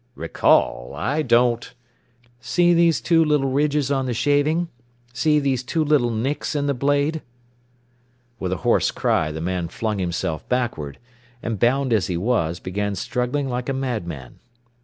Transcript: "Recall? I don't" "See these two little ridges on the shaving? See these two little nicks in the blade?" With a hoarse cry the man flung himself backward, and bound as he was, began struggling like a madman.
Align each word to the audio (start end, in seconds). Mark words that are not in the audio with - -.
"Recall? 0.15 0.93
I 0.95 1.21
don't" 1.21 1.75
"See 2.51 2.73
these 2.73 2.99
two 3.01 3.23
little 3.23 3.51
ridges 3.51 3.91
on 3.91 4.07
the 4.07 4.15
shaving? 4.15 4.67
See 5.13 5.39
these 5.39 5.61
two 5.61 5.85
little 5.85 6.09
nicks 6.09 6.55
in 6.55 6.65
the 6.65 6.73
blade?" 6.73 7.21
With 8.39 8.51
a 8.51 8.57
hoarse 8.65 8.89
cry 8.89 9.31
the 9.31 9.41
man 9.41 9.67
flung 9.67 9.99
himself 9.99 10.49
backward, 10.49 10.97
and 11.43 11.59
bound 11.59 11.93
as 11.93 12.07
he 12.07 12.17
was, 12.17 12.59
began 12.59 12.95
struggling 12.95 13.47
like 13.47 13.69
a 13.69 13.73
madman. 13.73 14.39